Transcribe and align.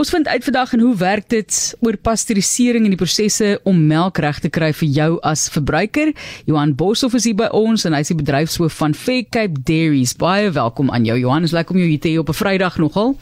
Ons 0.00 0.08
vind 0.08 0.28
uit 0.28 0.44
vandag 0.44 0.70
en 0.72 0.80
hoe 0.80 0.94
werk 0.96 1.26
dit 1.28 1.56
oor 1.84 1.96
pasteurisering 2.00 2.86
en 2.86 2.92
die 2.94 2.98
prosesse 3.00 3.48
om 3.68 3.82
melk 3.84 4.16
reg 4.24 4.38
te 4.40 4.48
kry 4.48 4.70
vir 4.72 4.88
jou 4.96 5.08
as 5.28 5.42
verbruiker. 5.52 6.14
Johan 6.48 6.72
Boshoff 6.72 7.18
is 7.18 7.26
hier 7.28 7.36
by 7.36 7.50
ons 7.52 7.84
en 7.84 7.92
hy 7.92 8.00
is 8.00 8.08
die 8.08 8.16
bedryfshoof 8.16 8.78
van 8.80 8.96
Fair 8.96 9.26
Cape 9.28 9.60
Dairies. 9.68 10.14
Baie 10.16 10.48
welkom 10.56 10.88
aan 10.88 11.04
jou 11.04 11.18
Johan. 11.20 11.44
Ons 11.44 11.52
lekker 11.52 11.76
om 11.76 11.82
jou 11.82 11.90
hier 11.90 12.00
te 12.00 12.14
hê 12.14 12.16
op 12.16 12.32
'n 12.32 12.38
Vrydag 12.40 12.78
nogal. 12.80 13.12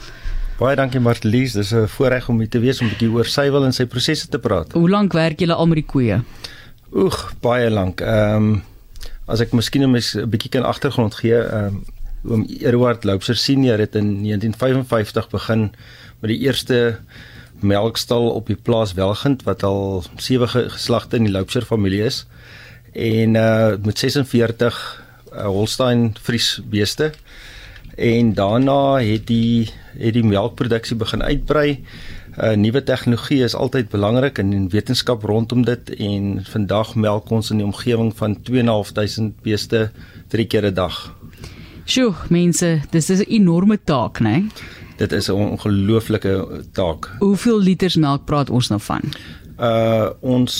Baie 0.60 0.76
dankie 0.76 1.00
Martelies. 1.00 1.58
Dis 1.58 1.74
'n 1.74 1.88
voorreg 1.88 2.28
om 2.28 2.38
hier 2.38 2.48
te 2.48 2.60
wees 2.60 2.80
om 2.80 2.86
'n 2.86 2.90
bietjie 2.90 3.10
oor 3.10 3.26
suiwel 3.26 3.64
en 3.64 3.72
sy 3.72 3.84
prosesse 3.84 4.28
te 4.28 4.38
praat. 4.38 4.72
Hoe 4.72 4.88
lank 4.88 5.12
werk 5.12 5.40
julle 5.40 5.54
al 5.54 5.66
met 5.66 5.82
die 5.82 5.86
koeie? 5.86 6.22
Oeg, 6.94 7.34
baie 7.40 7.70
lank. 7.70 8.00
Ehm 8.00 8.36
um, 8.36 8.62
as 9.26 9.40
ek 9.40 9.52
miskien 9.52 9.82
'n 9.82 10.30
bietjie 10.30 10.50
kan 10.50 10.62
agtergrond 10.62 11.14
gee, 11.14 11.42
ehm 11.42 11.64
um, 11.64 11.84
oom 12.24 12.44
Eduard 12.48 13.04
Loubser 13.04 13.36
senior 13.36 13.78
het 13.78 13.94
in 13.94 14.22
1955 14.22 15.28
begin 15.30 15.70
met 16.20 16.30
die 16.30 16.38
eerste 16.38 16.98
melkstal 17.60 18.30
op 18.30 18.46
die 18.46 18.56
plaas 18.56 18.94
Welgend 18.94 19.42
wat 19.46 19.62
al 19.62 20.04
sewe 20.16 20.48
geslagte 20.48 21.16
in 21.16 21.28
die 21.28 21.32
Loubser 21.32 21.66
familie 21.66 22.02
is 22.06 22.24
en 22.92 23.34
uh 23.34 23.76
met 23.84 23.98
46 23.98 25.04
uh, 25.32 25.46
Holstein 25.46 26.14
Fries 26.22 26.60
beeste 26.70 27.12
en 27.98 28.34
daarna 28.34 28.98
het 29.02 29.26
die 29.26 29.70
het 29.98 30.14
die 30.14 30.22
melkproduksie 30.22 30.96
begin 30.96 31.22
uitbrei. 31.22 31.82
Uh 32.38 32.54
nuwe 32.54 32.82
tegnologie 32.86 33.42
is 33.42 33.54
altyd 33.58 33.88
belangrik 33.90 34.38
in 34.38 34.50
die 34.54 34.68
wetenskap 34.70 35.24
rondom 35.26 35.64
dit 35.66 35.90
en 35.90 36.44
vandag 36.46 36.94
melk 36.94 37.30
ons 37.34 37.50
in 37.50 37.58
die 37.58 37.66
omgewing 37.66 38.12
van 38.16 38.38
2.500 38.50 39.42
beeste 39.42 39.90
drie 40.30 40.46
keer 40.46 40.70
'n 40.70 40.74
dag. 40.74 41.18
Sjoe, 41.88 42.12
mense, 42.28 42.82
dis 42.92 43.08
'n 43.08 43.24
enorme 43.28 43.78
taak, 43.84 44.20
né? 44.20 44.30
Nee? 44.30 44.46
Dit 44.96 45.12
is 45.12 45.28
'n 45.28 45.32
ongelooflike 45.32 46.62
taak. 46.72 47.10
Hoeveel 47.18 47.60
liters 47.60 47.96
melk 47.96 48.24
praat 48.24 48.50
ons 48.50 48.68
nou 48.68 48.80
van? 48.80 49.00
Uh 49.58 50.10
ons 50.20 50.52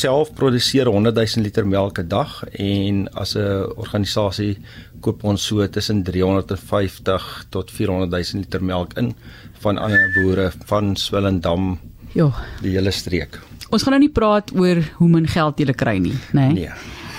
self 0.00 0.32
produseer 0.32 0.86
100 0.86 1.14
000 1.14 1.42
liter 1.42 1.66
melk 1.66 1.98
'n 1.98 2.08
dag 2.08 2.44
en 2.52 3.08
as 3.14 3.34
'n 3.34 3.66
organisasie 3.76 4.58
koop 5.00 5.24
ons 5.24 5.46
so 5.46 5.66
tussen 5.68 6.02
350 6.02 7.46
tot 7.50 7.70
400 7.70 8.10
000 8.10 8.40
liter 8.40 8.64
melk 8.64 8.92
in 8.96 9.14
van 9.58 9.78
ander 9.78 10.12
boere 10.14 10.52
van 10.64 10.96
Swellendam. 10.96 11.78
Ja, 12.12 12.30
die 12.62 12.70
hele 12.70 12.90
streek. 12.90 13.40
Ons 13.70 13.82
gaan 13.82 13.92
nou 13.92 14.02
nie 14.02 14.12
praat 14.12 14.52
oor 14.54 14.82
hoe 14.98 15.08
min 15.08 15.26
geld 15.26 15.58
jy 15.58 15.72
kry 15.72 15.98
nie, 15.98 16.18
né? 16.32 16.46
Nee. 16.46 16.52
nee. 16.52 16.70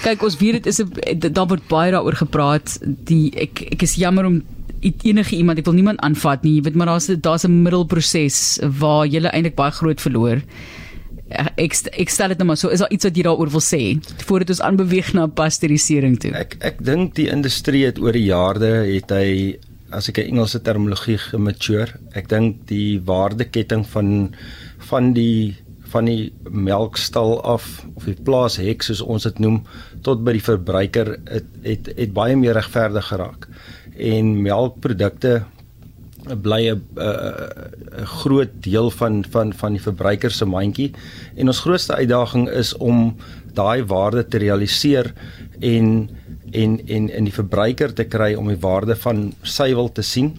Kyk, 0.04 0.24
ons 0.24 0.38
weet 0.38 0.64
dit 0.64 0.66
is 0.66 0.80
'n 0.82 1.34
daar 1.34 1.48
word 1.48 1.68
baie 1.68 1.92
daaroor 1.92 2.16
gepraat. 2.16 2.80
Die 2.82 3.32
ek 3.36 3.62
ek 3.72 3.82
is 3.82 3.96
jammer 3.96 4.26
om 4.26 4.44
enige 4.82 5.36
iemand, 5.36 5.60
ek 5.60 5.66
wil 5.66 5.74
niemand 5.74 6.00
aanvat 6.00 6.44
nie, 6.44 6.58
jy 6.58 6.62
weet 6.68 6.76
maar 6.76 6.88
daar's 6.88 7.08
daar's 7.08 7.46
'n 7.46 7.64
middelproses 7.64 8.60
waar 8.80 9.06
jy 9.06 9.22
eintlik 9.22 9.56
baie 9.56 9.72
groot 9.72 10.02
verloor. 10.02 10.42
Ek 11.58 11.74
ek 11.92 12.10
stel 12.10 12.30
dit 12.30 12.38
nou 12.38 12.48
maar 12.48 12.58
so, 12.58 12.70
is 12.70 12.80
daar 12.80 12.92
iets 12.92 13.04
wat 13.04 13.16
jy 13.16 13.24
daaroor 13.24 13.50
wil 13.50 13.62
sê 13.62 14.00
voordat 14.26 14.50
ons 14.50 14.62
aanbeweeg 14.62 15.14
na 15.14 15.28
pasteurisering 15.28 16.20
toe? 16.20 16.32
Ek 16.32 16.56
ek 16.62 16.84
dink 16.84 17.16
die 17.16 17.30
industrie 17.30 17.86
het 17.86 18.00
oor 18.00 18.14
die 18.14 18.30
jare 18.30 18.86
het 18.86 19.10
hy 19.12 19.58
as 19.92 20.10
ek 20.10 20.20
'n 20.20 20.30
Engelse 20.32 20.60
terminologie 20.60 21.18
gemature, 21.18 22.00
ek 22.14 22.28
dink 22.28 22.68
die 22.68 23.00
waardeketting 23.00 23.86
van 23.88 24.36
van 24.90 25.14
die 25.14 25.56
van 25.92 26.06
die 26.10 26.32
melkstal 26.50 27.38
af 27.44 27.68
of 27.96 28.06
die 28.06 28.18
plaashek 28.28 28.86
soos 28.86 29.02
ons 29.02 29.28
dit 29.28 29.40
noem 29.44 29.62
tot 30.06 30.24
by 30.26 30.36
die 30.38 30.44
verbruiker 30.44 31.16
het 31.18 31.52
het, 31.64 31.92
het 31.98 32.14
baie 32.14 32.36
meer 32.36 32.58
regverdig 32.58 33.12
geraak. 33.12 33.48
En 33.98 34.42
melkprodukte 34.42 35.44
bly 36.36 36.70
'n 36.70 36.82
'n 36.96 38.06
groot 38.06 38.52
deel 38.60 38.90
van 38.92 39.26
van 39.30 39.54
van 39.54 39.72
die 39.72 39.82
verbruiker 39.82 40.32
se 40.32 40.46
mandjie 40.46 40.92
en 41.36 41.48
ons 41.48 41.60
grootste 41.60 41.96
uitdaging 41.96 42.50
is 42.50 42.76
om 42.78 43.16
daai 43.54 43.84
waarde 43.84 44.28
te 44.28 44.38
realiseer 44.38 45.14
en 45.60 46.10
en 46.52 46.82
en 46.88 47.10
in 47.10 47.24
die 47.24 47.34
verbruiker 47.34 47.94
te 47.94 48.04
kry 48.04 48.34
om 48.34 48.48
die 48.48 48.60
waarde 48.60 48.96
van 48.96 49.34
suiwel 49.42 49.92
te 49.92 50.02
sien 50.02 50.36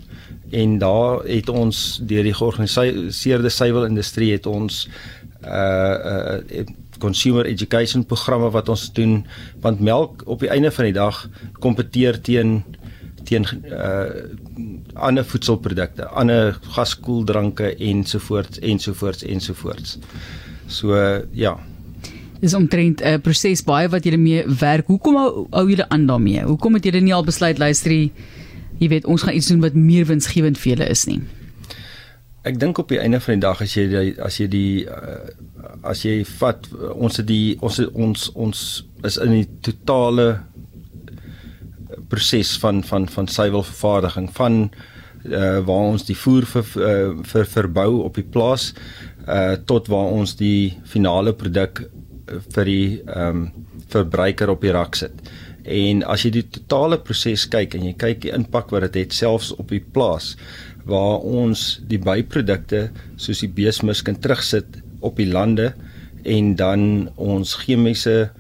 en 0.51 0.79
daar 0.79 1.25
het 1.25 1.49
ons 1.49 2.01
deur 2.03 2.23
die 2.23 2.35
georganiseerde 2.35 3.49
suiwelindustrie 3.49 4.33
het 4.33 4.47
ons 4.47 4.89
uh 5.45 6.41
uh 6.59 6.67
consumer 6.99 7.47
education 7.47 8.05
programme 8.05 8.51
wat 8.51 8.69
ons 8.69 8.93
doen 8.93 9.27
want 9.63 9.81
melk 9.81 10.23
op 10.27 10.41
die 10.43 10.51
einde 10.51 10.71
van 10.75 10.85
die 10.85 10.97
dag 10.97 11.29
kompeteer 11.63 12.21
teen 12.21 12.65
teen 13.25 13.47
uh 13.71 14.11
ander 14.99 15.25
voedselprodukte, 15.25 16.07
ander 16.09 16.57
gaskoeldranke 16.75 17.75
ensovoorts 17.77 18.59
ensovoorts 18.59 19.23
ensovoorts. 19.23 19.99
So 20.67 20.95
uh, 20.95 21.23
ja. 21.33 21.59
Dis 22.41 22.55
omtrent 22.55 23.01
'n 23.01 23.07
uh, 23.07 23.21
proses 23.23 23.63
baie 23.63 23.89
wat 23.89 24.05
julle 24.05 24.17
mee 24.17 24.45
werk. 24.47 24.87
Hoekom 24.87 25.17
hou, 25.17 25.47
hou 25.51 25.69
julle 25.69 25.89
aan 25.89 26.07
daarmee? 26.07 26.43
Hoekom 26.43 26.75
het 26.75 26.85
julle 26.85 27.01
nie 27.01 27.15
al 27.15 27.25
besluit 27.25 27.59
luister 27.59 27.93
jy 28.79 28.89
weet 28.89 29.07
ons 29.07 29.23
gaan 29.23 29.35
iets 29.35 29.47
doen 29.47 29.61
wat 29.61 29.75
meer 29.75 30.07
winsgewend 30.07 30.59
vir 30.59 30.73
julle 30.73 30.89
is 30.89 31.05
nie? 31.07 31.21
Ek 32.49 32.57
dink 32.57 32.79
op 32.81 32.89
die 32.89 33.01
einde 33.03 33.21
van 33.21 33.37
die 33.37 33.45
dag 33.45 33.61
as 33.61 33.75
jy 33.77 33.85
die, 33.93 34.13
as 34.25 34.39
jy 34.41 34.47
die 34.49 34.85
uh, 34.89 35.19
as 35.89 36.05
jy 36.07 36.23
vat 36.39 36.69
ons 36.95 37.21
het 37.21 37.27
die 37.29 37.59
ons 37.65 37.81
het, 37.83 37.91
ons 37.93 38.29
ons 38.35 38.63
is 39.05 39.19
in 39.25 39.35
die 39.37 39.49
totale 39.69 40.29
proses 42.09 42.55
van 42.63 42.81
van 42.87 43.09
van 43.13 43.29
suiwelvervaardiging 43.29 44.31
van 44.39 44.59
uh, 44.65 45.61
waar 45.69 45.93
ons 45.93 46.07
die 46.09 46.17
voer 46.17 46.49
vir 46.55 46.73
uh, 46.81 47.13
vir 47.33 47.51
verbou 47.53 47.91
op 48.07 48.17
die 48.17 48.27
plaas 48.37 48.71
uh, 49.27 49.59
tot 49.69 49.91
waar 49.93 50.15
ons 50.17 50.37
die 50.41 50.79
finale 50.89 51.37
produk 51.37 51.85
vir 52.55 52.73
die 52.73 52.89
ehm 53.05 53.45
um, 53.45 53.49
verbruiker 53.89 54.51
op 54.53 54.61
die 54.61 54.73
rak 54.75 54.99
sit. 54.99 55.23
En 55.65 56.03
as 56.13 56.27
jy 56.27 56.31
die 56.35 56.49
totale 56.53 56.99
proses 57.01 57.47
kyk 57.49 57.79
en 57.79 57.87
jy 57.87 57.95
kyk 57.97 58.19
die 58.27 58.33
impak 58.37 58.75
wat 58.75 58.85
dit 58.85 58.99
het 59.01 59.17
selfs 59.17 59.49
op 59.57 59.73
die 59.73 59.81
plaas 59.81 60.35
waar 60.89 61.21
ons 61.21 61.79
die 61.89 62.01
byprodukte 62.01 62.89
soos 63.21 63.43
die 63.45 63.53
beesmis 63.53 64.03
kan 64.05 64.19
terugsit 64.21 64.81
op 65.05 65.21
die 65.21 65.29
lande 65.29 65.73
en 66.25 66.55
dan 66.59 66.83
ons 67.17 67.55
chemiese 67.63 68.31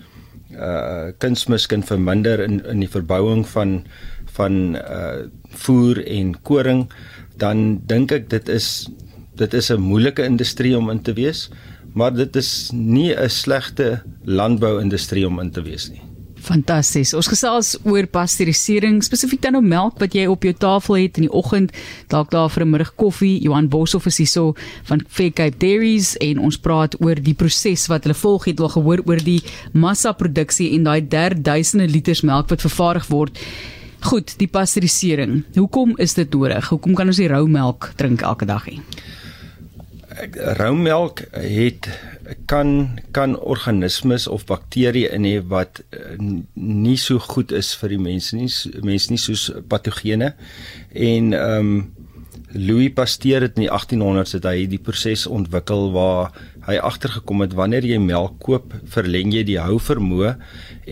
uh 0.59 1.13
kunsmis 1.23 1.69
kan 1.71 1.85
verminder 1.87 2.41
in 2.43 2.59
in 2.67 2.81
die 2.83 2.91
verbouing 2.91 3.45
van 3.47 3.83
van 4.39 4.77
uh 4.81 5.29
voer 5.65 6.01
en 6.07 6.35
koring 6.43 6.87
dan 7.39 7.81
dink 7.87 8.13
ek 8.17 8.31
dit 8.33 8.49
is 8.49 8.89
dit 9.39 9.55
is 9.55 9.71
'n 9.71 9.81
moeilike 9.81 10.25
industrie 10.25 10.77
om 10.77 10.91
in 10.91 11.03
te 11.03 11.13
wees 11.13 11.49
maar 11.95 12.13
dit 12.15 12.37
is 12.37 12.71
nie 12.73 13.15
'n 13.15 13.29
slegte 13.29 14.03
landbouindustrie 14.25 15.27
om 15.27 15.41
in 15.41 15.51
te 15.51 15.63
wees 15.63 15.91
nie 15.91 16.08
Fantasties. 16.49 17.13
Ons 17.17 17.29
gesels 17.29 17.75
oor 17.85 18.07
pasteurisering, 18.09 19.03
spesifiek 19.05 19.43
dan 19.45 19.59
nou 19.59 19.63
melk 19.65 19.99
wat 20.01 20.15
jy 20.17 20.25
op 20.31 20.47
jou 20.47 20.55
tafel 20.57 20.97
het 21.03 21.19
in 21.21 21.27
die 21.27 21.33
oggend, 21.37 21.75
dalk 22.09 22.31
daar 22.33 22.49
vir 22.49 22.65
'n 22.65 22.71
middag 22.71 22.95
koffie. 22.97 23.43
Johan 23.43 23.69
Boshoff 23.69 24.07
is 24.07 24.19
hierso 24.19 24.55
van 24.85 25.05
Fair 25.09 25.31
Cape 25.31 25.59
Dairies 25.59 26.17
en 26.17 26.39
ons 26.39 26.57
praat 26.57 26.97
oor 27.01 27.15
die 27.15 27.35
proses 27.35 27.87
wat 27.89 28.05
hulle 28.05 28.15
volg 28.15 28.45
het, 28.47 28.59
wel 28.59 28.69
gehoor 28.69 29.01
oor 29.07 29.21
die 29.25 29.43
massa 29.73 30.13
produksie 30.13 30.75
en 30.75 30.85
daai 30.85 31.09
derduisende 31.09 31.89
liters 31.89 32.23
melk 32.23 32.49
wat 32.49 32.61
vervaardig 32.61 33.07
word. 33.09 33.39
Goed, 34.01 34.39
die 34.39 34.49
pasteurisering. 34.49 35.45
Hoekom 35.55 35.97
is 35.99 36.15
dit 36.15 36.31
nodig? 36.31 36.69
Hoekom 36.69 36.95
kan 36.95 37.07
ons 37.07 37.17
die 37.17 37.29
rou 37.29 37.49
melk 37.49 37.93
drink 37.97 38.23
elke 38.23 38.47
dag 38.47 38.67
nie? 38.67 38.81
Rou 40.59 40.73
melk 40.77 41.23
het 41.33 41.89
kan 42.51 42.99
kan 43.15 43.37
organismes 43.39 44.27
of 44.27 44.47
bakterieë 44.49 45.13
in 45.15 45.27
hê 45.29 45.37
wat 45.53 45.83
uh, 45.95 46.17
nie 46.55 46.97
so 46.99 47.23
goed 47.23 47.53
is 47.55 47.71
vir 47.79 47.95
die 47.95 48.01
mense 48.03 48.37
nie 48.37 48.51
mense 48.87 49.13
nie 49.13 49.21
soos 49.23 49.49
patogene 49.71 50.35
en 50.95 51.33
ehm 51.37 51.71
um, 51.71 51.79
Louis 52.49 52.89
Pasteur 52.97 53.45
het 53.45 53.59
in 53.59 53.67
die 53.67 53.69
1800s 53.69 54.33
het 54.39 54.47
hy 54.49 54.63
die 54.73 54.81
proses 54.81 55.27
ontwikkel 55.29 55.91
waar 55.93 56.31
hy 56.65 56.79
agtergekom 56.81 57.45
het 57.45 57.53
wanneer 57.59 57.85
jy 57.85 57.99
melk 58.01 58.39
koop 58.41 58.73
verleng 58.89 59.35
jy 59.37 59.43
die 59.45 59.59
hou 59.61 59.77
vermoë 59.77 60.31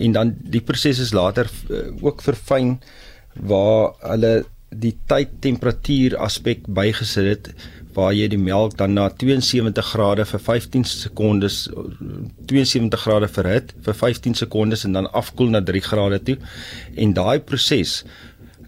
en 0.05 0.13
dan 0.13 0.35
die 0.37 0.61
proses 0.61 1.01
is 1.01 1.15
later 1.17 1.49
uh, 1.49 1.87
ook 2.05 2.21
verfyn 2.21 2.75
waar 3.49 3.97
hulle 4.03 4.35
die 4.69 4.93
tyd 5.09 5.37
temperatuur 5.41 6.17
aspek 6.21 6.67
bygesit 6.67 7.27
het 7.31 7.51
waar 7.97 8.13
jy 8.13 8.27
die 8.29 8.41
melk 8.41 8.77
dan 8.77 8.93
na 8.93 9.07
72 9.09 9.91
grade 9.93 10.25
vir 10.29 10.43
15 10.47 10.85
sekondes 10.91 11.63
72 12.51 13.01
grade 13.07 13.29
verhit 13.39 13.73
vir 13.87 13.97
15 14.03 14.37
sekondes 14.43 14.85
en 14.85 14.99
dan 14.99 15.09
afkoel 15.17 15.49
na 15.55 15.63
3 15.71 15.81
grade 15.89 16.21
toe 16.29 16.37
en 16.95 17.15
daai 17.17 17.39
proses 17.39 18.03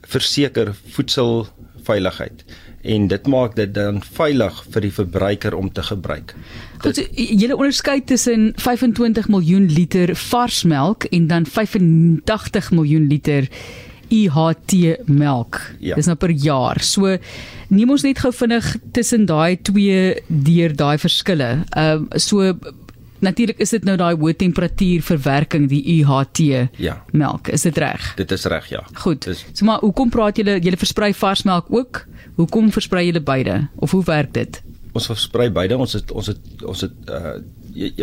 verseker 0.09 0.73
voedselveiligheid 0.95 2.43
en 2.81 3.07
dit 3.11 3.27
maak 3.27 3.55
dit 3.59 3.71
dan 3.75 3.99
veilig 4.15 4.63
vir 4.73 4.85
die 4.87 4.93
verbruiker 4.95 5.55
om 5.55 5.67
te 5.71 5.83
gebruik. 5.83 6.31
Goed, 6.79 6.95
so, 6.95 7.03
jy 7.11 7.51
onderskei 7.51 7.99
tussen 8.07 8.53
25 8.55 9.27
miljoen 9.27 9.67
liter 9.67 10.15
vars 10.29 10.63
melk 10.63 11.09
en 11.11 11.27
dan 11.27 11.45
85 11.45 12.71
miljoen 12.71 13.09
liter 13.11 13.49
IHT 14.09 15.07
melk. 15.07 15.59
Ja. 15.79 15.95
Dis 15.95 16.07
nou 16.09 16.15
per 16.19 16.31
jaar. 16.31 16.81
So 16.83 17.17
neem 17.69 17.89
ons 17.94 18.03
net 18.03 18.19
gou 18.23 18.31
vinnig 18.33 18.75
tussen 18.95 19.25
daai 19.29 19.57
twee 19.61 20.15
deur 20.27 20.75
daai 20.75 20.97
verskille. 21.01 21.50
Ehm 21.75 22.07
uh, 22.09 22.17
so 22.19 22.53
natuurlik 23.19 23.59
is 23.59 23.73
dit 23.75 23.83
nou 23.83 23.97
daai 24.00 24.13
hoë 24.15 24.35
temperatuur 24.39 25.01
verwerking 25.03 25.67
die 25.69 25.81
UHT 26.00 26.39
Ja. 26.79 27.01
melk. 27.11 27.50
Is 27.51 27.61
dit 27.67 27.77
reg? 27.77 28.13
Dit 28.15 28.31
is 28.31 28.45
reg, 28.45 28.69
ja. 28.71 28.83
Goed. 28.94 29.25
Dis 29.25 29.45
So 29.53 29.65
maar 29.65 29.79
hoekom 29.83 30.09
praat 30.09 30.38
julle 30.38 30.59
julle 30.59 30.77
versprei 30.79 31.13
varsmelk 31.13 31.65
ook? 31.69 32.06
Hoekom 32.35 32.71
versprei 32.71 33.06
julle 33.09 33.21
beide? 33.21 33.67
Of 33.75 33.91
hoe 33.91 34.03
werk 34.03 34.33
dit? 34.33 34.61
ons 34.94 35.06
versprei 35.06 35.50
beide. 35.53 35.77
Ons 35.77 35.94
het 35.94 36.11
ons 36.11 36.27
het 36.31 36.63
ons 36.65 36.81
het 36.81 36.91
uh 37.09 37.38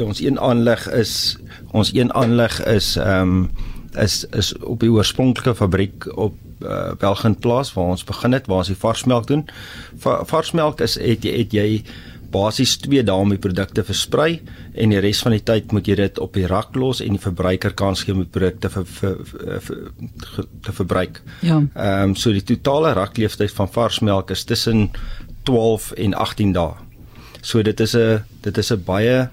ons 0.06 0.20
een 0.22 0.38
aanleg 0.40 0.86
is 0.94 1.36
ons 1.76 1.90
een 1.92 2.12
aanleg 2.14 2.60
is 2.70 2.94
ehm 2.96 3.32
um, 3.32 3.50
is 4.02 4.24
is 4.36 4.52
op 4.62 4.80
die 4.80 4.90
oorspronklike 4.90 5.54
fabriek 5.54 6.06
op 6.16 6.34
uh, 6.64 6.92
Belgian 7.00 7.36
plaas 7.38 7.72
waar 7.72 7.94
ons 7.94 8.04
begin 8.04 8.32
het 8.32 8.46
waar 8.46 8.64
ons 8.64 8.72
die 8.72 8.78
varsmelk 8.78 9.26
doen. 9.26 9.46
Va, 10.02 10.24
varsmelk 10.24 10.80
is 10.80 10.98
het 11.00 11.24
jy 11.24 11.38
het 11.38 11.56
jy 11.56 11.68
basies 12.32 12.74
2 12.82 13.04
dae 13.06 13.22
om 13.22 13.32
die 13.32 13.40
produkte 13.40 13.84
versprei 13.86 14.40
en 14.74 14.92
die 14.92 15.00
res 15.02 15.22
van 15.24 15.36
die 15.36 15.44
tyd 15.46 15.72
moet 15.74 15.88
jy 15.88 15.96
dit 16.00 16.18
op 16.22 16.34
die 16.36 16.46
rak 16.50 16.76
los 16.76 17.00
en 17.04 17.16
die 17.16 17.22
verbruiker 17.22 17.74
kan 17.78 17.96
gee 17.96 18.14
om 18.14 18.24
die 18.24 18.32
produkte 18.32 18.70
vir, 18.72 18.88
vir, 18.98 19.20
vir, 19.30 19.52
vir, 19.68 20.48
te 20.66 20.74
verbruik. 20.80 21.22
Ja. 21.46 21.62
Ehm 21.62 22.10
um, 22.10 22.16
so 22.16 22.34
die 22.34 22.44
totale 22.44 22.94
rakleeftyd 22.98 23.54
van 23.56 23.70
varsmelk 23.72 24.34
is 24.34 24.44
tussen 24.44 24.90
12 25.48 25.92
en 25.92 26.14
18 26.14 26.52
dae. 26.56 26.74
So 27.42 27.62
dit 27.62 27.80
is 27.80 27.94
'n 27.94 28.24
dit 28.42 28.58
is 28.58 28.72
'n 28.72 28.82
baie 28.84 29.28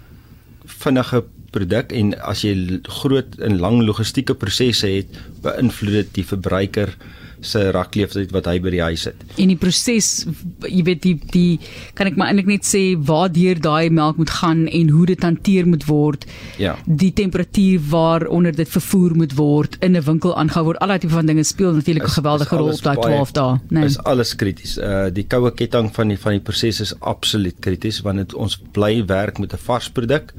vinnige 0.65 1.23
produk 1.53 1.91
en 1.95 2.13
as 2.21 2.43
jy 2.45 2.53
groot 3.01 3.37
en 3.39 3.59
lang 3.63 3.81
logistieke 3.87 4.35
prosesse 4.35 4.87
het, 4.87 5.19
beïnvloed 5.45 5.99
dit 6.01 6.13
die 6.21 6.27
verbruiker 6.33 6.95
se 7.43 7.59
rakleeftyd 7.75 8.31
wat 8.31 8.47
hy 8.47 8.55
by 8.63 8.71
die 8.71 8.81
huis 8.83 9.01
het. 9.09 9.23
En 9.41 9.51
die 9.51 9.57
proses, 9.59 10.25
jy 10.63 10.83
weet 10.87 11.01
die 11.03 11.15
die 11.33 11.59
kan 11.97 12.07
ek 12.07 12.15
maar 12.19 12.31
eintlik 12.31 12.47
net 12.47 12.67
sê 12.67 12.83
waardeur 13.09 13.59
daai 13.59 13.89
melk 13.93 14.17
moet 14.21 14.31
gaan 14.31 14.61
en 14.67 14.91
hoe 14.95 15.05
dit 15.11 15.25
hanteer 15.27 15.67
moet 15.67 15.83
word. 15.89 16.23
Ja. 16.61 16.77
Die 16.87 17.11
temperatuur 17.15 17.83
waaronder 17.91 18.55
dit 18.55 18.69
vervoer 18.69 19.17
moet 19.19 19.35
word 19.35 19.75
in 19.83 19.97
'n 19.97 20.05
winkel 20.07 20.35
aangehou 20.37 20.65
word. 20.71 20.79
Al 20.79 20.87
daai 20.87 20.99
tipe 20.99 21.13
van 21.13 21.25
dinge 21.25 21.43
speel 21.43 21.73
natuurlik 21.73 22.03
'n 22.07 22.15
geweldige 22.19 22.55
rol 22.55 22.71
op 22.71 22.81
daai 22.81 22.95
baie- 22.95 23.11
12 23.11 23.31
dae, 23.31 23.53
né? 23.53 23.59
Nee. 23.69 23.85
Is 23.85 23.99
alles 24.03 24.35
krities. 24.35 24.77
Uh 24.77 25.09
die 25.11 25.27
koue 25.27 25.51
ketting 25.51 25.91
van 25.93 26.07
die 26.07 26.17
van 26.17 26.31
die 26.31 26.39
proses 26.39 26.79
is 26.79 26.99
absoluut 26.99 27.55
krities 27.59 28.01
want 28.01 28.17
dit 28.17 28.33
ons 28.33 28.57
bly 28.71 29.05
werk 29.05 29.37
met 29.39 29.53
'n 29.53 29.57
vars 29.57 29.89
produk. 29.89 30.33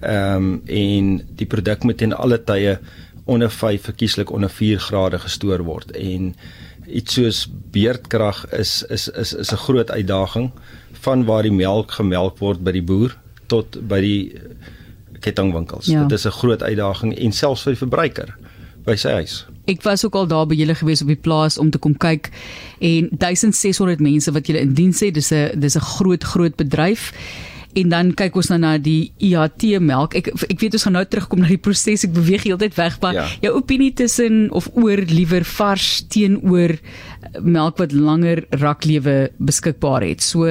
Ehm 0.00 0.36
um, 0.36 0.62
en 0.66 1.20
die 1.36 1.46
produk 1.46 1.82
moet 1.82 2.02
in 2.02 2.12
alle 2.12 2.38
tye 2.44 2.78
onder 3.24 3.50
5 3.50 3.82
verkieslik 3.82 4.30
onder 4.30 4.50
4 4.50 4.78
grade 4.78 5.18
gestoor 5.18 5.62
word 5.62 5.90
en 5.90 6.34
iets 6.86 7.14
soos 7.14 7.46
beerdkrag 7.70 8.46
is 8.56 8.82
is 8.88 9.08
is 9.08 9.34
is 9.34 9.52
'n 9.52 9.64
groot 9.66 9.90
uitdaging 9.90 10.50
van 10.92 11.24
waar 11.24 11.42
die 11.42 11.52
melk 11.52 11.90
gemelk 11.90 12.38
word 12.38 12.64
by 12.64 12.72
die 12.72 12.82
boer 12.82 13.16
tot 13.46 13.88
by 13.88 14.00
die 14.00 14.32
eh, 14.34 14.40
kettingwinkels. 15.20 15.86
Ja. 15.86 16.02
Dit 16.02 16.18
is 16.18 16.26
'n 16.26 16.38
groot 16.40 16.62
uitdaging 16.62 17.18
en 17.18 17.32
selfs 17.32 17.62
vir 17.62 17.72
die 17.72 17.78
verbruiker 17.78 18.36
by 18.84 18.96
sy 18.96 19.10
huis. 19.10 19.46
Ek 19.68 19.82
was 19.82 20.04
ook 20.04 20.14
al 20.14 20.26
daar 20.26 20.46
by 20.46 20.54
julle 20.54 20.74
gewees 20.74 21.02
op 21.02 21.06
die 21.06 21.20
plaas 21.20 21.58
om 21.58 21.70
te 21.70 21.78
kom 21.78 21.96
kyk 21.96 22.30
en 22.78 23.08
1600 23.10 24.00
mense 24.00 24.32
wat 24.32 24.46
julle 24.46 24.60
in 24.60 24.72
diens 24.74 25.00
het. 25.00 25.14
Dis 25.14 25.32
'n 25.32 25.60
dis 25.60 25.76
'n 25.76 25.80
groot 25.80 26.24
groot 26.24 26.56
bedryf. 26.56 27.12
En 27.78 27.88
dan 27.92 28.08
kyk 28.18 28.34
ons 28.40 28.48
nou 28.50 28.58
na 28.58 28.72
die 28.82 29.12
IHT 29.22 29.78
melk. 29.84 30.14
Ek 30.18 30.28
ek 30.48 30.58
weet 30.60 30.74
ons 30.78 30.82
gaan 30.86 30.96
nou 30.98 31.04
terugkom 31.06 31.42
na 31.44 31.48
die 31.52 31.60
proses. 31.62 32.04
Ek 32.04 32.12
beweeg 32.16 32.42
heeltyd 32.48 32.74
weg, 32.78 32.96
maar 33.00 33.14
Ja. 33.14 33.26
jou 33.40 33.52
opinie 33.54 33.92
tussen 33.94 34.48
of 34.50 34.68
oor 34.74 34.96
liewer 35.06 35.44
vars 35.44 36.02
teenoor 36.08 36.78
melk 37.42 37.78
wat 37.78 37.92
langer 37.92 38.44
raklewe 38.50 39.30
beskikbaar 39.38 40.02
het. 40.02 40.22
So 40.22 40.44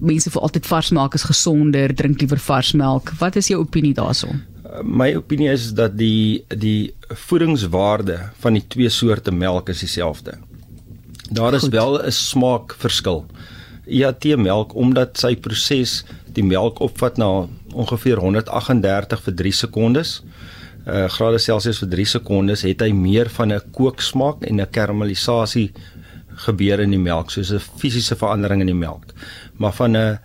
mense 0.00 0.30
vir 0.30 0.42
altyd 0.42 0.66
vars 0.66 0.90
melk 0.90 1.14
is 1.14 1.22
gesonder, 1.28 1.94
drink 1.94 2.20
liewer 2.20 2.38
vars 2.38 2.72
melk. 2.72 3.12
Wat 3.20 3.36
is 3.36 3.48
jou 3.48 3.60
opinie 3.60 3.94
daaroor? 3.94 4.34
Uh, 4.64 4.82
My 4.84 5.14
opinie 5.16 5.50
is 5.52 5.72
dat 5.74 5.96
die 5.96 6.44
die 6.48 6.92
voedingswaarde 7.28 8.18
van 8.42 8.52
die 8.58 8.64
twee 8.68 8.88
soorte 8.88 9.30
melk 9.32 9.68
is 9.68 9.80
dieselfde. 9.80 10.34
Daar 11.30 11.54
is 11.54 11.62
Goed. 11.62 11.72
wel 11.72 12.02
'n 12.06 12.10
smaakverskil. 12.12 13.26
IHT 13.86 14.36
melk 14.36 14.74
omdat 14.74 15.16
sy 15.18 15.34
proses 15.36 16.04
die 16.34 16.44
melk 16.44 16.80
opvat 16.80 17.18
na 17.18 17.46
ongeveer 17.74 18.20
138 18.22 19.22
vir 19.26 19.34
3 19.34 19.52
sekondes. 19.52 20.22
Uh 20.86 21.06
grade 21.12 21.38
Celsius 21.38 21.78
vir 21.82 21.88
3 21.88 22.04
sekondes 22.04 22.62
het 22.62 22.80
hy 22.80 22.92
meer 22.92 23.28
van 23.28 23.52
'n 23.52 23.60
kooksmaak 23.72 24.42
en 24.42 24.60
'n 24.60 24.70
karamellisasie 24.70 25.72
gebeur 26.46 26.80
in 26.80 26.90
die 26.90 27.02
melk, 27.02 27.30
soos 27.30 27.52
'n 27.52 27.58
fisiese 27.58 28.16
verandering 28.16 28.60
in 28.60 28.72
die 28.72 28.82
melk. 28.86 29.12
Maar 29.56 29.72
van 29.72 29.96
'n 29.96 30.18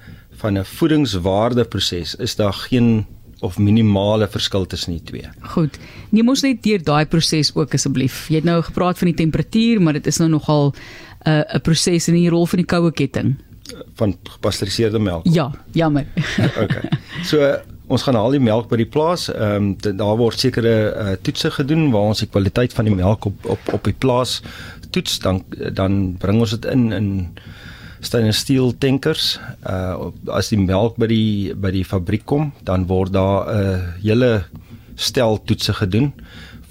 van 0.44 0.58
'n 0.58 0.66
voedingswaarde 0.66 1.64
proses 1.66 2.16
is 2.16 2.36
daar 2.36 2.54
geen 2.54 3.06
of 3.40 3.58
minimale 3.58 4.28
verskil 4.28 4.66
tussen 4.66 4.92
die 4.92 5.04
twee. 5.04 5.30
Goed. 5.42 5.78
Neem 6.10 6.30
ons 6.30 6.42
net 6.42 6.64
deur 6.64 6.84
daai 6.84 7.06
proses 7.06 7.52
ook 7.56 7.74
asseblief. 7.74 8.28
Jy 8.32 8.36
het 8.36 8.48
nou 8.48 8.62
gepraat 8.64 8.98
van 8.98 9.12
die 9.12 9.20
temperatuur, 9.20 9.82
maar 9.82 9.94
dit 9.94 10.08
is 10.08 10.18
nou 10.18 10.30
nogal 10.30 10.74
'n 11.26 11.30
uh, 11.30 11.56
'n 11.56 11.62
proses 11.62 12.08
in 12.08 12.14
die 12.14 12.30
rol 12.30 12.46
van 12.46 12.58
die 12.58 12.66
koue 12.66 12.92
ketting. 12.92 13.36
Van 13.96 14.16
gepasteuriseerde 14.24 15.00
melk. 15.00 15.28
Ja, 15.32 15.52
jammer. 15.72 16.06
Okay. 16.64 16.90
So 17.24 17.40
ons 17.88 18.04
gaan 18.06 18.16
haal 18.16 18.32
die 18.36 18.42
melk 18.44 18.70
by 18.72 18.80
die 18.80 18.90
plaas. 18.90 19.28
Ehm 19.32 19.74
um, 19.74 19.98
daar 20.00 20.18
word 20.20 20.40
sekere 20.40 20.74
uh, 20.92 21.16
toetse 21.22 21.52
gedoen 21.52 21.90
waar 21.92 22.14
ons 22.14 22.24
die 22.24 22.30
kwaliteit 22.32 22.74
van 22.74 22.88
die 22.90 22.96
melk 22.96 23.26
op 23.30 23.50
op 23.56 23.74
op 23.80 23.84
die 23.90 23.98
plaas 23.98 24.42
toets 24.94 25.20
dan 25.20 25.44
dan 25.74 26.16
bring 26.22 26.40
ons 26.40 26.56
dit 26.56 26.66
in 26.72 26.92
in 26.94 27.10
stainless 28.04 28.44
steel 28.44 28.74
tankers. 28.78 29.40
Uh 29.68 30.10
op- 30.10 30.30
as 30.40 30.52
die 30.52 30.60
melk 30.60 30.98
by 31.00 31.08
die 31.12 31.54
by 31.56 31.72
die 31.72 31.86
fabriek 31.88 32.26
kom, 32.26 32.52
dan 32.64 32.88
word 32.88 33.14
daar 33.14 33.48
'n 33.48 33.60
uh, 33.60 33.80
hele 34.04 34.44
stel 34.96 35.42
toetse 35.44 35.74
gedoen 35.74 36.14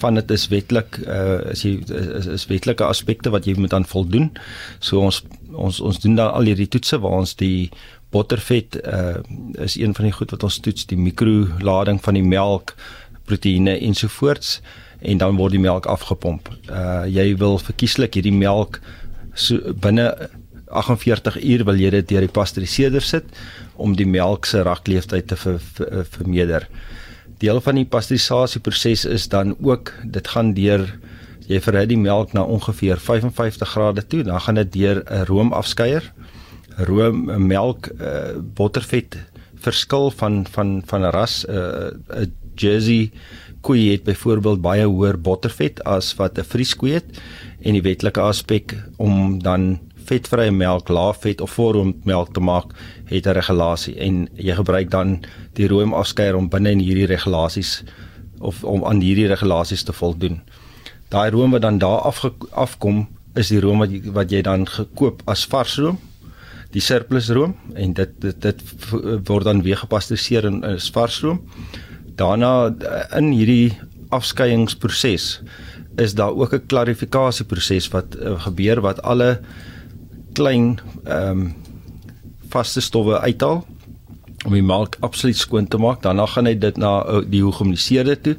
van 0.02 0.14
dit 0.18 0.30
is 0.30 0.48
wetlik 0.48 0.98
uh 1.06 1.50
is 1.52 1.62
jy 1.62 1.78
is, 2.18 2.26
is 2.26 2.46
wetlike 2.50 2.84
aspekte 2.84 3.30
wat 3.30 3.46
jy 3.46 3.54
moet 3.58 3.72
aan 3.72 3.86
voldoen. 3.86 4.30
So 4.80 5.00
ons 5.00 5.22
ons 5.54 5.80
ons 5.80 6.00
doen 6.00 6.14
dan 6.18 6.32
al 6.32 6.50
hierdie 6.50 6.68
toetse 6.68 6.98
waar 7.02 7.22
ons 7.22 7.34
die 7.40 7.70
bottervet 8.12 8.76
uh 8.82 9.20
is 9.64 9.78
een 9.80 9.94
van 9.94 10.08
die 10.08 10.14
goed 10.16 10.30
wat 10.34 10.42
ons 10.42 10.60
toets, 10.60 10.86
die 10.86 10.98
mikrolading 10.98 12.00
van 12.02 12.18
die 12.18 12.26
melk, 12.26 12.74
proteïene 13.28 13.78
ensovoorts 13.78 14.60
en 15.00 15.18
dan 15.18 15.36
word 15.36 15.56
die 15.56 15.62
melk 15.62 15.86
afgepomp. 15.86 16.50
Uh 16.68 17.04
jy 17.08 17.32
wil 17.40 17.58
verkieslik 17.58 18.18
hierdie 18.18 18.36
melk 18.36 18.80
so 19.34 19.74
binne 19.80 20.10
48 20.72 21.38
uur 21.42 21.64
wil 21.68 21.80
jy 21.80 21.90
dit 21.98 22.08
deur 22.12 22.24
die 22.26 22.32
pasteuriseerder 22.32 23.04
sit 23.04 23.28
om 23.76 23.96
die 23.96 24.08
melk 24.08 24.48
se 24.48 24.62
rakleeftyd 24.64 25.28
te 25.28 25.36
ver, 25.36 25.58
ver, 25.76 26.04
vermeerder. 26.16 26.68
Deel 27.42 27.60
van 27.64 27.80
die 27.80 27.88
pasteurisasieproses 27.88 29.04
is 29.04 29.28
dan 29.28 29.56
ook 29.60 29.92
dit 30.04 30.28
gaan 30.34 30.52
deur 30.56 30.86
jy 31.52 31.60
verhit 31.60 31.88
die 31.92 32.00
melk 32.00 32.32
na 32.32 32.44
ongeveer 32.44 33.00
55 33.00 33.68
grade 33.68 34.06
toe, 34.06 34.22
dan 34.26 34.40
gaan 34.40 34.54
dit 34.60 34.72
deur 34.72 35.02
'n 35.04 35.24
roomafskeier. 35.28 36.12
Room 36.76 37.46
melk 37.46 37.90
uh, 38.00 38.40
bottervet 38.40 39.18
verskil 39.62 40.10
van 40.10 40.46
van 40.46 40.82
van 40.86 41.04
ras 41.04 41.44
'n 41.46 41.52
uh, 41.52 42.22
'n 42.22 42.32
Jersey 42.54 43.12
koei 43.60 43.92
het 43.92 44.04
byvoorbeeld 44.04 44.60
baie 44.60 44.86
hoër 44.86 45.20
bottervet 45.20 45.82
as 45.84 46.14
wat 46.18 46.38
'n 46.38 46.44
Frieskoei 46.44 46.92
het 46.92 47.20
en 47.60 47.72
die 47.72 47.82
wetlike 47.82 48.20
aspek 48.20 48.74
om 48.96 49.38
dan 49.42 49.78
vetvrye 50.04 50.50
melk, 50.50 50.88
laafvet 50.88 51.40
of 51.40 51.50
voorroommelk 51.50 52.32
te 52.34 52.40
maak, 52.40 52.74
het 53.04 53.26
'n 53.26 53.36
regulasie 53.38 53.96
en 53.96 54.28
jy 54.34 54.54
gebruik 54.54 54.90
dan 54.90 55.20
die 55.52 55.68
room 55.68 55.94
afskeier 55.94 56.36
om 56.36 56.48
binne 56.48 56.70
in 56.70 56.78
hierdie 56.78 57.06
regulasies 57.06 57.84
of 58.40 58.64
om 58.64 58.84
aan 58.84 59.00
hierdie 59.00 59.26
regulasies 59.26 59.82
te 59.82 59.92
voldoen. 59.92 60.40
Daai 61.12 61.30
room 61.30 61.52
wat 61.52 61.62
dan 61.62 61.78
daar 61.78 62.08
af 62.08 62.24
afkom 62.50 63.06
is 63.34 63.48
die 63.52 63.60
room 63.60 63.84
wat 63.84 63.92
jy, 63.92 64.00
wat 64.12 64.32
jy 64.32 64.40
dan 64.42 64.66
gekoop 64.68 65.22
as 65.28 65.44
vars 65.48 65.76
room 65.80 66.00
die 66.72 66.80
surplus 66.80 67.28
room 67.36 67.54
en 67.76 67.92
dit 67.96 68.12
dit, 68.20 68.38
dit 68.40 68.62
word 69.28 69.48
dan 69.48 69.62
weer 69.64 69.80
gepasteuriseer 69.82 70.48
in 70.48 70.62
as 70.64 70.88
vars 70.92 71.20
room. 71.24 71.42
Daarna 72.16 72.70
eh, 72.70 73.04
in 73.18 73.32
hierdie 73.36 73.72
afskeiingsproses 74.12 75.26
is 76.00 76.14
daar 76.16 76.32
ook 76.32 76.54
'n 76.54 76.66
klarifikasieproses 76.66 77.88
wat 77.92 78.16
uh, 78.16 78.40
gebeur 78.40 78.80
wat 78.80 79.02
alle 79.02 79.40
klein 80.32 80.80
ehm 81.04 81.40
um, 81.40 81.54
vaste 82.52 82.80
stowwe 82.80 83.20
uithaal 83.20 83.64
om 84.44 84.52
die 84.52 84.62
melk 84.62 84.96
absoluut 85.00 85.36
skoon 85.36 85.68
te 85.68 85.78
maak. 85.78 86.02
Daarna 86.02 86.26
gaan 86.26 86.46
hy 86.46 86.54
dit 86.58 86.76
na 86.76 87.04
uh, 87.06 87.20
die 87.26 87.42
hogemiseerde 87.42 88.20
toe. 88.20 88.36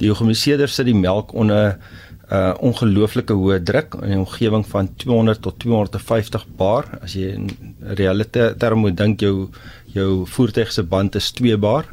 Die 0.00 0.08
hogemiseerder 0.08 0.68
sit 0.68 0.86
die 0.86 0.94
melk 0.94 1.34
onder 1.34 1.78
uh 2.26 2.54
ongelooflike 2.58 3.34
hoë 3.38 3.60
druk 3.62 3.94
in 4.02 4.10
'n 4.10 4.24
omgewing 4.24 4.64
van 4.66 4.88
200 4.96 5.42
tot 5.42 5.58
250 5.62 6.46
bar. 6.56 6.84
As 7.00 7.14
jy 7.14 7.28
in 7.34 7.50
reële 7.80 8.26
terme 8.58 8.80
moet 8.80 8.96
dink 8.96 9.20
jou 9.20 9.48
jou 9.94 10.26
voertuig 10.26 10.72
se 10.72 10.82
band 10.82 11.14
is 11.14 11.30
2 11.30 11.56
bar. 11.56 11.84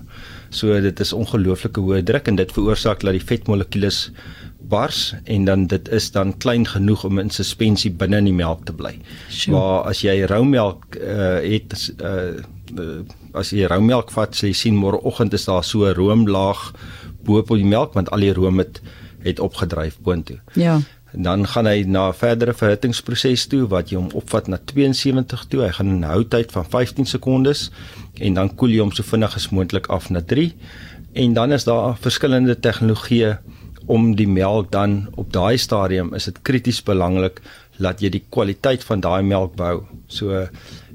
So 0.50 0.82
dit 0.82 1.00
is 1.00 1.14
ongelooflike 1.14 1.80
hoë 1.82 2.04
druk 2.04 2.28
en 2.28 2.36
dit 2.36 2.52
veroorsaak 2.52 3.02
dat 3.02 3.14
die 3.14 3.26
vetmolekules 3.26 4.12
bars 4.70 5.14
en 5.24 5.46
dan 5.46 5.68
dit 5.68 5.90
is 5.90 6.12
dan 6.12 6.38
klein 6.38 6.66
genoeg 6.68 7.04
om 7.04 7.20
in 7.20 7.30
suspensie 7.30 7.92
binne 7.92 8.18
in 8.18 8.30
die 8.32 8.34
melk 8.34 8.66
te 8.66 8.74
bly. 8.74 8.94
Sure. 9.30 9.58
Maar 9.58 9.90
as 9.92 10.02
jy 10.02 10.16
rou 10.30 10.44
melk 10.48 10.98
uh, 11.02 11.42
het 11.44 11.76
uh, 12.02 12.42
as 13.34 13.52
jy 13.54 13.68
rou 13.70 13.82
melk 13.82 14.12
vat, 14.16 14.36
sê 14.36 14.50
jy 14.50 14.58
sien 14.58 14.78
môreoggend 14.80 15.34
is 15.34 15.46
daar 15.46 15.64
so 15.64 15.86
'n 15.86 15.94
roomlaag 15.98 16.74
bo 17.26 17.40
op 17.42 17.48
die 17.48 17.66
melk 17.66 17.94
want 17.94 18.12
al 18.12 18.26
die 18.26 18.34
room 18.34 18.60
het 18.64 18.82
het 19.24 19.40
opgedryf 19.40 19.98
boontoe. 20.04 20.40
Ja. 20.60 20.80
En 21.14 21.22
dan 21.24 21.48
gaan 21.48 21.66
hy 21.70 21.84
na 21.88 22.08
'n 22.10 22.14
verdere 22.14 22.54
verhittingsproses 22.54 23.46
toe 23.48 23.68
wat 23.68 23.90
jy 23.90 23.98
hom 23.98 24.10
opvat 24.14 24.48
na 24.48 24.58
72 24.66 25.46
toe. 25.48 25.62
Hy 25.62 25.72
gaan 25.72 26.00
'n 26.00 26.04
houtyd 26.04 26.52
van 26.52 26.66
15 26.66 27.06
sekondes 27.06 27.72
en 28.14 28.34
dan 28.34 28.56
koel 28.56 28.70
jy 28.70 28.80
hom 28.80 28.92
so 28.92 29.04
vinnig 29.04 29.36
as 29.36 29.50
moontlik 29.50 29.88
af 29.88 30.10
na 30.10 30.22
3. 30.22 30.54
En 31.14 31.34
dan 31.34 31.52
is 31.52 31.64
daar 31.64 31.98
verskillende 31.98 32.60
tegnologieë 32.60 33.38
om 33.86 34.16
die 34.16 34.28
melk 34.28 34.72
dan 34.72 35.08
op 35.16 35.34
daai 35.34 35.58
stadium 35.58 36.14
is 36.14 36.26
dit 36.26 36.42
krities 36.42 36.84
belangrik 36.84 37.42
dat 37.78 38.02
jy 38.02 38.10
die 38.10 38.24
kwaliteit 38.30 38.84
van 38.84 39.00
daai 39.00 39.24
melk 39.24 39.56
behou. 39.56 39.84
So 40.08 40.48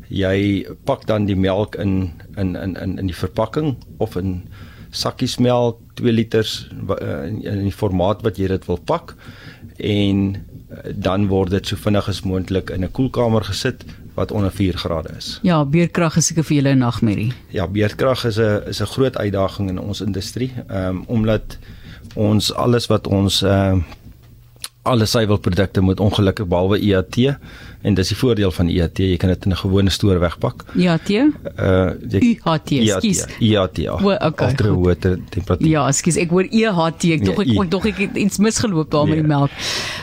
jy 0.09 0.67
pak 0.85 1.07
dan 1.07 1.27
die 1.27 1.37
melk 1.37 1.77
in 1.77 2.11
in 2.37 2.57
in 2.57 2.77
in 2.77 2.99
in 2.99 3.07
die 3.07 3.17
verpakking 3.17 3.77
of 3.99 4.17
in 4.17 4.49
sakkies 4.91 5.39
melk 5.39 5.81
2 5.95 6.13
liters 6.13 6.69
in, 7.01 7.43
in 7.43 7.65
die 7.67 7.75
formaat 7.75 8.23
wat 8.23 8.39
jy 8.39 8.49
dit 8.49 8.67
wil 8.67 8.79
pak 8.79 9.15
en 9.79 10.35
eh, 10.35 10.93
dan 10.95 11.29
word 11.29 11.51
dit 11.51 11.67
so 11.67 11.77
vinnig 11.77 12.09
as 12.09 12.23
moontlik 12.23 12.71
in 12.71 12.85
'n 12.85 12.93
koelkamer 12.93 13.45
gesit 13.45 13.85
wat 14.15 14.33
onder 14.33 14.51
4 14.51 14.75
grade 14.77 15.11
is. 15.17 15.39
Ja, 15.43 15.65
beerdkrag 15.65 16.17
is 16.17 16.27
seker 16.27 16.45
vir 16.45 16.57
julle 16.57 16.75
'n 16.75 16.79
nagmerrie. 16.79 17.33
Ja, 17.49 17.67
beerdkrag 17.67 18.25
is 18.25 18.39
'n 18.39 18.63
is 18.67 18.81
'n 18.81 18.93
groot 18.95 19.17
uitdaging 19.17 19.69
in 19.69 19.79
ons 19.79 20.01
industrie, 20.01 20.53
ehm 20.69 20.97
um, 20.97 21.05
omdat 21.07 21.59
ons 22.15 22.53
alles 22.55 22.87
wat 22.87 23.07
ons 23.07 23.43
uh 23.43 23.77
alle 24.89 25.07
suiwelprodukte 25.07 25.81
moet 25.85 26.01
ongelukkig 26.01 26.49
behalwe 26.51 26.79
EAT 26.81 27.19
en 27.87 27.95
dis 27.95 28.11
die 28.11 28.17
voordeel 28.19 28.51
van 28.55 28.71
EAT 28.73 28.99
jy 29.03 29.17
kan 29.21 29.31
dit 29.31 29.45
in 29.47 29.53
'n 29.53 29.61
gewone 29.61 29.91
stoor 29.91 30.19
wegpak. 30.21 30.65
EAT? 30.77 31.11
Uh 31.11 31.93
UHT, 32.21 32.71
skus. 32.89 33.25
EAT. 33.39 33.77
Ja. 33.77 33.95
Okay, 33.95 34.51
Ultra 34.51 34.75
water 34.75 35.19
temperatuur. 35.31 35.69
Ja, 35.69 35.93
skus, 35.93 36.17
ek 36.17 36.31
hoor 36.31 36.49
EHT, 36.51 37.05
ek 37.17 37.25
dink 37.25 37.39
ek 37.39 37.55
kon 37.55 37.69
tog 37.69 37.87
ek 37.87 37.99
iets 38.15 38.39
misgeloop 38.39 38.91
daar 38.91 39.07
met 39.07 39.21
die 39.23 39.27
melk. 39.27 39.51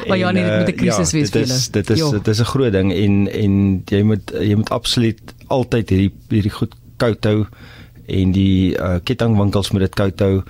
Maar 0.08 0.18
ja, 0.18 0.32
nee, 0.32 0.44
dit 0.44 0.58
moet 0.58 0.70
'n 0.70 0.80
krisis 0.80 1.12
ja, 1.12 1.18
wees 1.18 1.30
vir 1.30 1.42
julle. 1.42 1.60
Dit 1.72 1.90
is 1.90 2.10
dit 2.10 2.28
is 2.28 2.40
'n 2.40 2.52
groot 2.54 2.72
ding 2.72 2.94
en 2.94 3.28
en 3.28 3.84
jy 3.86 4.02
moet 4.04 4.32
jy 4.40 4.56
moet 4.56 4.70
absoluut 4.70 5.20
altyd 5.48 5.90
hierdie 5.90 6.14
hierdie 6.30 6.52
goed 6.52 6.74
koud 6.98 7.24
hou 7.26 7.46
en 8.08 8.32
die 8.32 8.78
uh, 8.78 9.00
kettingwinkels 9.04 9.72
moet 9.72 9.82
dit 9.88 9.96
koud 9.96 10.20
hou 10.20 10.44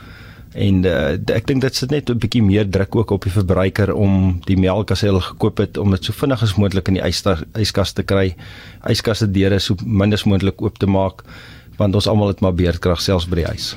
en 0.56 0.86
uh, 0.88 1.36
ek 1.36 1.48
dink 1.50 1.62
dit 1.66 1.76
sit 1.76 1.92
net 1.92 2.10
'n 2.10 2.20
bietjie 2.20 2.44
meer 2.44 2.68
druk 2.70 2.96
ook 2.96 3.12
op 3.12 3.24
die 3.28 3.32
verbruiker 3.32 3.94
om 3.94 4.40
die 4.48 4.58
melk 4.58 4.92
as 4.92 5.02
hy 5.02 5.10
al 5.12 5.20
gekoop 5.20 5.58
het 5.60 5.78
om 5.78 5.92
dit 5.92 6.04
so 6.04 6.14
vinnig 6.14 6.42
as 6.42 6.56
moontlik 6.56 6.88
in 6.88 7.00
die 7.00 7.04
yskas 7.04 7.94
te 7.94 8.04
kry. 8.04 8.36
Yskaste 8.88 9.28
deure 9.28 9.60
so 9.60 9.76
min 9.86 10.14
as 10.14 10.24
moontlik 10.24 10.62
oop 10.62 10.80
te 10.80 10.88
maak 10.88 11.24
want 11.78 11.96
ons 11.96 12.08
almal 12.08 12.32
het 12.32 12.42
maar 12.42 12.56
beerdkrag 12.56 13.02
selfs 13.02 13.28
by 13.28 13.36
die 13.36 13.50
huis. 13.52 13.76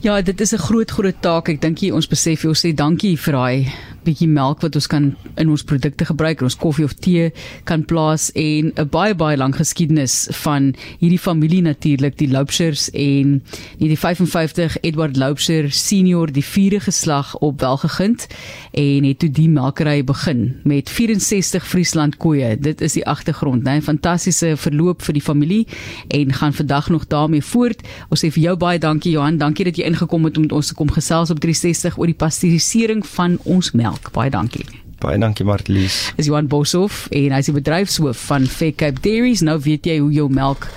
Ja, 0.00 0.20
dit 0.22 0.40
is 0.40 0.52
'n 0.52 0.58
groot 0.58 0.90
groot 0.90 1.20
taak. 1.20 1.48
Ek 1.48 1.60
dink 1.60 1.78
jy 1.78 1.90
ons 1.90 2.06
besef 2.06 2.42
jy 2.42 2.48
ons 2.48 2.66
sê 2.66 2.74
dankie 2.74 3.16
vir 3.16 3.32
daai 3.32 3.72
bietjie 4.06 4.28
melk 4.28 4.62
wat 4.64 4.76
ons 4.78 4.86
kan 4.90 5.10
in 5.40 5.50
ons 5.52 5.64
produkte 5.66 6.06
gebruik, 6.08 6.42
ons 6.42 6.56
koffie 6.58 6.86
of 6.86 6.94
tee 7.02 7.30
kan 7.68 7.84
plaas 7.88 8.30
en 8.34 8.72
'n 8.76 8.88
baie 8.90 9.14
baie 9.14 9.36
lang 9.36 9.54
geskiedenis 9.54 10.28
van 10.44 10.74
hierdie 11.00 11.18
familie 11.18 11.62
natuurlik, 11.62 12.16
die 12.18 12.30
Loubsers 12.30 12.90
en 12.90 13.42
die 13.78 13.96
55 13.96 14.76
Edward 14.82 15.16
Loubser 15.16 15.70
senior, 15.70 16.32
die 16.32 16.44
vierde 16.44 16.80
geslag 16.80 17.36
op 17.38 17.60
Welgegind 17.60 18.26
en 18.72 19.04
het 19.04 19.18
toe 19.18 19.30
die 19.30 19.48
melkery 19.48 20.04
begin 20.04 20.60
met 20.64 20.90
64 20.90 21.66
Friesland 21.66 22.16
koeie. 22.16 22.58
Dit 22.58 22.80
is 22.80 22.92
die 22.92 23.06
agtergrond, 23.06 23.64
né? 23.64 23.80
Fantastiese 23.82 24.56
verloop 24.56 25.02
vir 25.02 25.12
die 25.12 25.22
familie 25.22 25.66
en 26.08 26.32
gaan 26.32 26.52
vandag 26.52 26.88
nog 26.88 27.06
daarmee 27.06 27.42
voort. 27.42 27.82
Ons 28.08 28.24
sê 28.24 28.30
vir 28.30 28.42
jou 28.42 28.56
baie 28.56 28.78
dankie 28.78 29.12
Johan, 29.12 29.38
dankie 29.38 29.64
dat 29.64 29.76
jy 29.76 29.84
ingekom 29.84 30.24
het 30.24 30.36
om 30.36 30.42
met 30.42 30.52
ons 30.52 30.66
te 30.66 30.74
kom 30.74 30.90
gesels 30.90 31.30
op 31.30 31.40
360 31.40 31.98
oor 31.98 32.06
die 32.06 32.18
pasteurisering 32.18 33.06
van 33.06 33.38
ons 33.44 33.72
melk 33.72 33.87
melk. 33.88 34.12
Baie 34.12 34.30
dankie. 34.30 34.66
Baie 34.98 35.18
dankie 35.18 35.46
Martlies. 35.46 36.12
Is 36.18 36.26
Johan 36.26 36.48
Boshoff 36.50 37.06
en 37.14 37.32
hy 37.32 37.42
is 37.42 37.48
die 37.50 37.56
bedryfshoof 37.56 38.18
van 38.28 38.48
Fair 38.50 38.74
Cape 38.74 39.00
Dairies. 39.04 39.44
Nou 39.46 39.58
weet 39.62 39.86
jy 39.86 40.00
hoe 40.02 40.12
jou 40.12 40.28
melk 40.32 40.68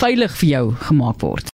veilig 0.00 0.32
vir 0.40 0.48
jou 0.48 0.64
gemaak 0.88 1.20
word. 1.22 1.46